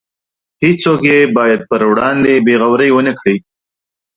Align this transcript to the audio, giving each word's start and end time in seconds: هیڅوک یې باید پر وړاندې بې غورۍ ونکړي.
هیڅوک 0.63 1.01
یې 1.11 1.19
باید 1.37 1.61
پر 1.69 1.81
وړاندې 1.89 2.33
بې 2.45 2.55
غورۍ 2.61 2.89
ونکړي. 2.93 3.35